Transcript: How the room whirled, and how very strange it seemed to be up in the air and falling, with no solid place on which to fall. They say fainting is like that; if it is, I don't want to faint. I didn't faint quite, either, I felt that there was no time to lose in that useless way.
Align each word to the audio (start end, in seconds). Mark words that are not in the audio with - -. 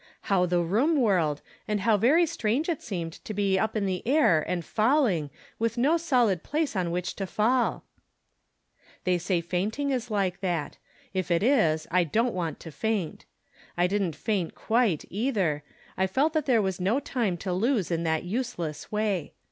How 0.21 0.47
the 0.47 0.63
room 0.63 0.99
whirled, 0.99 1.43
and 1.67 1.81
how 1.81 1.95
very 1.95 2.25
strange 2.25 2.67
it 2.69 2.81
seemed 2.81 3.13
to 3.23 3.35
be 3.35 3.59
up 3.59 3.75
in 3.77 3.85
the 3.85 4.01
air 4.07 4.41
and 4.47 4.65
falling, 4.65 5.29
with 5.59 5.77
no 5.77 5.95
solid 5.95 6.41
place 6.41 6.75
on 6.75 6.89
which 6.89 7.15
to 7.17 7.27
fall. 7.27 7.83
They 9.03 9.19
say 9.19 9.41
fainting 9.41 9.91
is 9.91 10.09
like 10.09 10.39
that; 10.39 10.79
if 11.13 11.29
it 11.29 11.43
is, 11.43 11.85
I 11.91 12.03
don't 12.03 12.33
want 12.33 12.59
to 12.61 12.71
faint. 12.71 13.25
I 13.77 13.85
didn't 13.85 14.15
faint 14.15 14.55
quite, 14.55 15.05
either, 15.11 15.61
I 15.95 16.07
felt 16.07 16.33
that 16.33 16.47
there 16.47 16.63
was 16.63 16.81
no 16.81 16.99
time 16.99 17.37
to 17.37 17.53
lose 17.53 17.91
in 17.91 18.01
that 18.01 18.23
useless 18.23 18.91
way. 18.91 19.33